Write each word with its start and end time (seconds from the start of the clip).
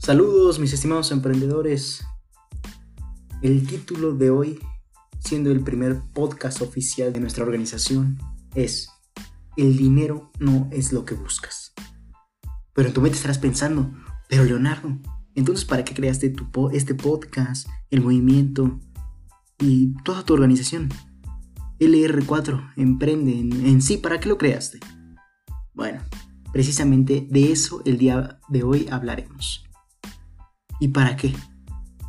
Saludos 0.00 0.58
mis 0.58 0.72
estimados 0.72 1.12
emprendedores. 1.12 2.06
El 3.42 3.66
título 3.66 4.14
de 4.14 4.30
hoy, 4.30 4.58
siendo 5.18 5.50
el 5.50 5.62
primer 5.62 6.00
podcast 6.14 6.62
oficial 6.62 7.12
de 7.12 7.20
nuestra 7.20 7.44
organización, 7.44 8.18
es 8.54 8.88
El 9.58 9.76
dinero 9.76 10.32
no 10.38 10.70
es 10.72 10.94
lo 10.94 11.04
que 11.04 11.14
buscas. 11.14 11.74
Pero 12.72 12.88
en 12.88 12.94
tu 12.94 13.02
mente 13.02 13.18
estarás 13.18 13.36
pensando, 13.36 13.92
pero 14.26 14.44
Leonardo, 14.44 14.98
entonces 15.34 15.66
¿para 15.66 15.84
qué 15.84 15.92
creaste 15.92 16.34
este 16.72 16.94
podcast, 16.94 17.68
el 17.90 18.00
movimiento 18.00 18.80
y 19.58 19.92
toda 20.02 20.24
tu 20.24 20.32
organización? 20.32 20.88
LR4, 21.78 22.72
emprende 22.76 23.38
en 23.38 23.82
sí, 23.82 23.98
¿para 23.98 24.18
qué 24.18 24.30
lo 24.30 24.38
creaste? 24.38 24.80
Bueno, 25.74 26.00
precisamente 26.54 27.26
de 27.28 27.52
eso 27.52 27.82
el 27.84 27.98
día 27.98 28.40
de 28.48 28.62
hoy 28.62 28.88
hablaremos. 28.90 29.69
¿Y 30.80 30.88
para 30.88 31.16
qué? 31.16 31.34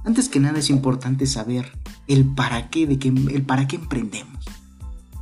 Antes 0.04 0.30
que 0.30 0.40
nada 0.40 0.60
es 0.60 0.70
importante 0.70 1.28
saber 1.28 1.72
el 2.08 2.26
para 2.26 2.70
qué 2.70 2.88
de 2.88 2.98
que 2.98 3.10
el 3.10 3.44
para 3.44 3.68
qué 3.68 3.76
emprendemos. 3.76 4.46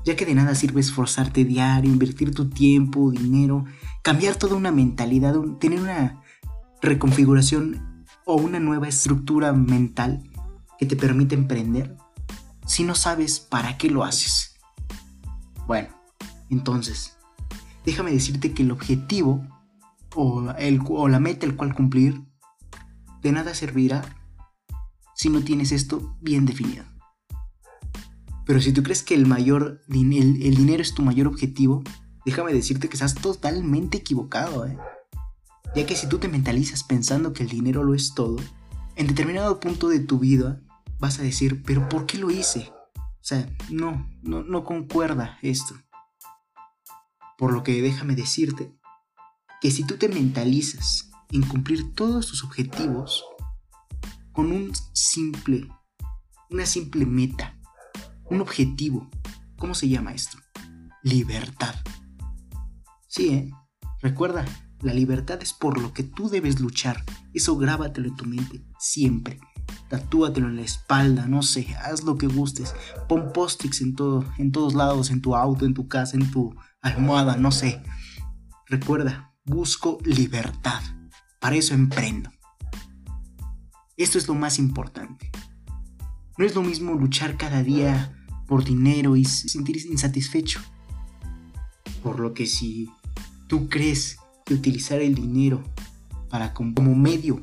Ya 0.06 0.16
que 0.16 0.26
de 0.26 0.36
nada 0.36 0.56
sirve 0.56 0.80
esforzarte 0.80 1.44
diario, 1.44 1.92
invertir 1.92 2.34
tu 2.34 2.50
tiempo, 2.50 3.12
dinero, 3.12 3.66
cambiar 4.02 4.36
toda 4.36 4.56
una 4.56 4.72
mentalidad, 4.72 5.36
tener 5.60 5.82
una 5.82 6.22
reconfiguración 6.82 8.06
o 8.26 8.36
una 8.36 8.60
nueva 8.60 8.88
estructura 8.88 9.52
mental 9.52 10.24
que 10.78 10.86
te 10.86 10.96
permite 10.96 11.36
emprender 11.36 11.98
si 12.66 12.84
no 12.84 12.96
sabes 12.96 13.40
para 13.40 13.78
qué 13.78 13.90
lo 13.90 14.04
haces. 14.04 14.56
Bueno, 15.68 15.90
entonces, 16.50 17.18
déjame 17.84 18.12
decirte 18.12 18.54
que 18.54 18.64
el 18.64 18.72
objetivo 18.72 19.46
o, 20.16 20.52
el, 20.58 20.80
o 20.88 21.08
la 21.10 21.20
meta 21.20 21.46
el 21.46 21.56
cual 21.56 21.74
cumplir 21.74 22.29
de 23.22 23.32
nada 23.32 23.54
servirá 23.54 24.02
si 25.16 25.30
no 25.30 25.44
tienes 25.44 25.72
esto 25.72 26.18
bien 26.22 26.46
definido. 26.46 26.86
Pero 28.46 28.62
si 28.62 28.74
tú 28.74 28.82
crees 28.84 29.04
que 29.04 29.14
el 29.14 29.26
mayor 29.28 29.82
el, 29.90 30.42
el 30.42 30.56
dinero 30.56 30.82
es 30.82 30.94
tu 30.94 31.04
mayor 31.04 31.28
objetivo, 31.28 31.84
déjame 32.26 32.54
decirte 32.54 32.90
que 32.90 32.96
estás 32.96 33.16
totalmente 33.16 33.98
equivocado, 33.98 34.66
¿eh? 34.66 34.78
Ya 35.76 35.86
que 35.86 35.96
si 35.96 36.08
tú 36.08 36.18
te 36.18 36.28
mentalizas 36.28 36.84
pensando 36.84 37.32
que 37.34 37.44
el 37.44 37.50
dinero 37.50 37.84
lo 37.84 37.94
es 37.94 38.16
todo, 38.16 38.38
en 38.96 39.08
determinado 39.08 39.60
punto 39.60 39.88
de 39.88 40.00
tu 40.00 40.20
vida 40.20 40.62
vas 40.98 41.20
a 41.20 41.24
decir, 41.24 41.64
pero 41.64 41.88
¿por 41.90 42.06
qué 42.06 42.18
lo 42.18 42.32
hice? 42.32 42.72
O 42.96 43.24
sea, 43.24 43.48
no, 43.70 44.10
no, 44.22 44.44
no 44.44 44.64
concuerda 44.64 45.38
esto. 45.42 45.76
Por 47.38 47.54
lo 47.54 47.64
que 47.64 47.82
déjame 47.82 48.16
decirte 48.16 48.76
que 49.62 49.72
si 49.72 49.86
tú 49.86 49.98
te 49.98 50.10
mentalizas 50.10 51.09
en 51.32 51.44
cumplir 51.44 51.94
todos 51.94 52.28
tus 52.28 52.44
objetivos 52.44 53.24
con 54.32 54.52
un 54.52 54.72
simple, 54.94 55.68
una 56.50 56.66
simple 56.66 57.06
meta, 57.06 57.60
un 58.26 58.42
objetivo. 58.42 59.10
¿Cómo 59.58 59.76
se 59.76 59.90
llama 59.90 60.14
esto? 60.14 60.38
Libertad. 61.04 61.76
Sí, 63.08 63.30
¿eh? 63.30 63.52
Recuerda, 64.02 64.46
la 64.82 64.94
libertad 64.94 65.40
es 65.42 65.54
por 65.54 65.80
lo 65.80 65.94
que 65.94 66.04
tú 66.04 66.30
debes 66.30 66.62
luchar. 66.62 67.04
Eso 67.34 67.58
grábatelo 67.58 68.08
en 68.08 68.16
tu 68.16 68.26
mente, 68.26 68.64
siempre. 68.80 69.40
Tatúatelo 69.90 70.48
en 70.48 70.56
la 70.56 70.62
espalda, 70.62 71.28
no 71.28 71.42
sé, 71.42 71.76
haz 71.84 72.04
lo 72.04 72.18
que 72.18 72.28
gustes. 72.28 72.74
Pon 73.08 73.34
post 73.34 73.66
en, 73.82 73.96
todo, 73.96 74.26
en 74.38 74.52
todos 74.52 74.74
lados, 74.74 75.10
en 75.10 75.22
tu 75.22 75.36
auto, 75.36 75.66
en 75.66 75.74
tu 75.74 75.88
casa, 75.88 76.16
en 76.16 76.32
tu 76.32 76.56
almohada, 76.82 77.36
no 77.36 77.52
sé. 77.52 77.84
Recuerda, 78.68 79.34
busco 79.44 79.98
libertad. 80.06 80.82
Para 81.40 81.56
eso 81.56 81.74
emprendo. 81.74 82.32
Esto 83.98 84.18
es 84.18 84.28
lo 84.28 84.36
más 84.36 84.60
importante. 84.60 85.32
No 86.38 86.46
es 86.46 86.56
lo 86.56 86.64
mismo 86.64 86.94
luchar 86.94 87.38
cada 87.38 87.64
día 87.64 88.16
por 88.48 88.64
dinero 88.64 89.16
y 89.16 89.26
sentirse 89.26 89.88
insatisfecho. 89.88 90.62
Por 92.02 92.20
lo 92.20 92.34
que 92.34 92.46
si 92.46 92.90
tú 93.48 93.68
crees 93.70 94.18
que 94.46 94.54
utilizar 94.54 95.02
el 95.02 95.16
dinero 95.16 95.64
para 96.30 96.54
como 96.54 96.96
medio 96.96 97.42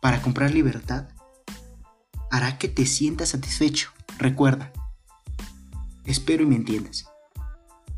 para 0.00 0.22
comprar 0.22 0.52
libertad 0.52 1.08
hará 2.30 2.58
que 2.58 2.68
te 2.68 2.86
sientas 2.86 3.30
satisfecho. 3.30 3.90
Recuerda, 4.18 4.72
espero 6.04 6.42
y 6.42 6.46
me 6.46 6.56
entiendas. 6.56 7.06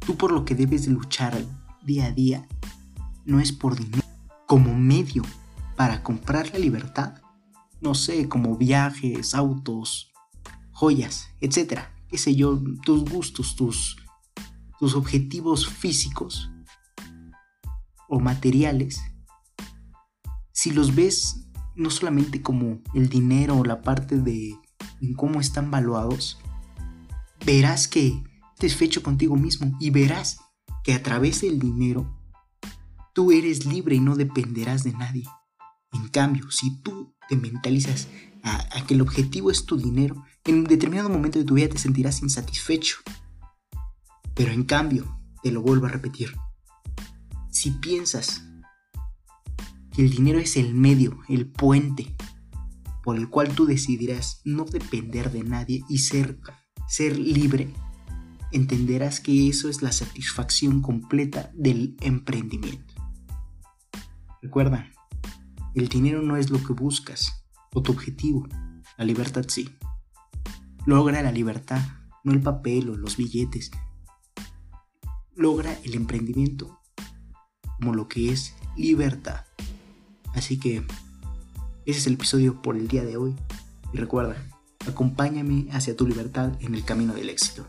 Tú 0.00 0.16
por 0.16 0.32
lo 0.32 0.44
que 0.44 0.54
debes 0.54 0.84
de 0.84 0.92
luchar 0.92 1.36
día 1.82 2.06
a 2.06 2.12
día 2.12 2.46
no 3.24 3.40
es 3.40 3.52
por 3.52 3.76
dinero 3.76 4.09
como 4.50 4.74
medio 4.74 5.22
para 5.76 6.02
comprar 6.02 6.50
la 6.52 6.58
libertad, 6.58 7.22
no 7.80 7.94
sé, 7.94 8.28
como 8.28 8.56
viajes, 8.56 9.32
autos, 9.32 10.10
joyas, 10.72 11.28
etcétera, 11.40 11.94
qué 12.08 12.18
sé 12.18 12.34
yo, 12.34 12.60
tus 12.84 13.08
gustos, 13.08 13.54
tus, 13.54 13.96
tus 14.80 14.96
objetivos 14.96 15.68
físicos 15.68 16.50
o 18.08 18.18
materiales, 18.18 19.00
si 20.50 20.72
los 20.72 20.96
ves 20.96 21.46
no 21.76 21.88
solamente 21.88 22.42
como 22.42 22.80
el 22.92 23.08
dinero 23.08 23.56
o 23.56 23.64
la 23.64 23.82
parte 23.82 24.20
de 24.20 24.58
cómo 25.14 25.38
están 25.38 25.70
valuados, 25.70 26.40
verás 27.46 27.86
que 27.86 28.20
estás 28.54 28.74
fecho 28.74 29.04
contigo 29.04 29.36
mismo 29.36 29.76
y 29.78 29.90
verás 29.90 30.40
que 30.82 30.92
a 30.92 31.04
través 31.04 31.42
del 31.42 31.60
dinero 31.60 32.19
Tú 33.12 33.32
eres 33.32 33.66
libre 33.66 33.96
y 33.96 34.00
no 34.00 34.16
dependerás 34.16 34.84
de 34.84 34.92
nadie. 34.92 35.24
En 35.92 36.08
cambio, 36.08 36.50
si 36.50 36.80
tú 36.82 37.14
te 37.28 37.36
mentalizas 37.36 38.08
a, 38.42 38.86
que 38.86 38.94
el 38.94 39.02
objetivo 39.02 39.50
es 39.50 39.66
tu 39.66 39.76
dinero, 39.76 40.24
en 40.44 40.56
un 40.56 40.64
determinado 40.64 41.08
momento 41.08 41.38
de 41.38 41.44
tu 41.44 41.54
vida 41.54 41.68
te 41.68 41.78
sentirás 41.78 42.22
insatisfecho. 42.22 42.96
Pero 44.34 44.52
en 44.52 44.64
cambio, 44.64 45.20
te 45.42 45.50
lo 45.50 45.62
vuelvo 45.62 45.86
a 45.86 45.90
repetir, 45.90 46.34
si 47.50 47.72
piensas 47.72 48.44
que 49.92 50.02
el 50.02 50.10
dinero 50.10 50.38
es 50.38 50.56
el 50.56 50.74
medio, 50.74 51.18
el 51.28 51.50
puente 51.50 52.14
por 53.02 53.16
el 53.16 53.28
cual 53.28 53.54
tú 53.54 53.66
decidirás 53.66 54.40
no 54.44 54.64
depender 54.64 55.32
de 55.32 55.42
nadie 55.42 55.82
y 55.88 55.98
ser, 55.98 56.38
ser 56.88 57.18
libre, 57.18 57.72
entenderás 58.52 59.20
que 59.20 59.48
eso 59.48 59.68
es 59.68 59.82
la 59.82 59.92
satisfacción 59.92 60.82
completa 60.82 61.50
del 61.54 61.96
emprendimiento. 62.00 62.89
Recuerda, 64.42 64.90
el 65.74 65.88
dinero 65.88 66.22
no 66.22 66.36
es 66.36 66.48
lo 66.48 66.62
que 66.62 66.72
buscas 66.72 67.44
o 67.74 67.82
tu 67.82 67.92
objetivo, 67.92 68.48
la 68.96 69.04
libertad 69.04 69.44
sí. 69.48 69.68
Logra 70.86 71.20
la 71.22 71.30
libertad, 71.30 71.82
no 72.24 72.32
el 72.32 72.40
papel 72.40 72.88
o 72.88 72.96
los 72.96 73.18
billetes. 73.18 73.70
Logra 75.34 75.76
el 75.84 75.94
emprendimiento 75.94 76.80
como 77.78 77.94
lo 77.94 78.08
que 78.08 78.32
es 78.32 78.54
libertad. 78.78 79.44
Así 80.34 80.58
que 80.58 80.78
ese 81.84 81.98
es 81.98 82.06
el 82.06 82.14
episodio 82.14 82.62
por 82.62 82.76
el 82.76 82.88
día 82.88 83.04
de 83.04 83.18
hoy. 83.18 83.36
Y 83.92 83.98
recuerda, 83.98 84.36
acompáñame 84.88 85.68
hacia 85.70 85.96
tu 85.96 86.06
libertad 86.06 86.52
en 86.60 86.74
el 86.74 86.84
camino 86.84 87.12
del 87.12 87.28
éxito. 87.28 87.66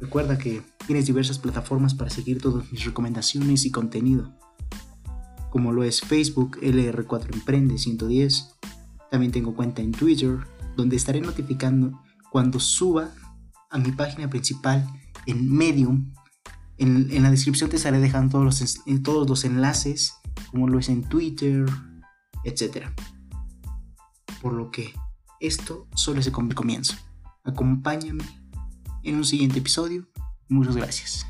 Recuerda 0.00 0.38
que 0.38 0.62
tienes 0.86 1.06
diversas 1.06 1.40
plataformas 1.40 1.94
para 1.94 2.08
seguir 2.08 2.40
todas 2.40 2.70
mis 2.70 2.84
recomendaciones 2.84 3.64
y 3.64 3.72
contenido 3.72 4.32
como 5.50 5.72
lo 5.72 5.84
es 5.84 6.00
Facebook 6.00 6.58
LR4 6.60 7.34
Emprende 7.34 7.78
110. 7.78 8.54
También 9.10 9.32
tengo 9.32 9.54
cuenta 9.54 9.82
en 9.82 9.92
Twitter, 9.92 10.38
donde 10.76 10.96
estaré 10.96 11.20
notificando 11.20 12.02
cuando 12.30 12.60
suba 12.60 13.10
a 13.70 13.78
mi 13.78 13.92
página 13.92 14.28
principal 14.28 14.86
en 15.26 15.50
Medium. 15.50 16.12
En, 16.76 17.22
la 17.22 17.30
descripción 17.30 17.70
te 17.70 17.76
estaré 17.76 17.98
dejando 17.98 18.32
todos 18.32 18.44
los, 18.44 19.02
todos 19.02 19.28
los 19.28 19.44
enlaces, 19.44 20.14
como 20.50 20.68
lo 20.68 20.78
es 20.78 20.88
en 20.88 21.02
Twitter, 21.04 21.66
etc. 22.44 22.86
Por 24.40 24.52
lo 24.52 24.70
que 24.70 24.92
esto 25.40 25.88
solo 25.94 26.20
es 26.20 26.26
el 26.26 26.32
comienzo. 26.32 26.94
Acompáñame 27.44 28.24
en 29.02 29.16
un 29.16 29.24
siguiente 29.24 29.58
episodio. 29.58 30.06
Muchas 30.48 30.76
gracias. 30.76 31.26